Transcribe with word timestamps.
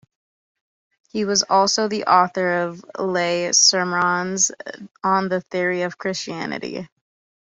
He 1.11 1.25
was 1.25 1.43
also 1.43 1.87
the 1.87 2.05
author 2.05 2.63
of 2.63 2.83
Lay 2.97 3.51
sermons 3.51 4.49
on 5.03 5.29
the 5.29 5.41
Theory 5.41 5.83
of 5.83 5.99
Christianity. 5.99 6.89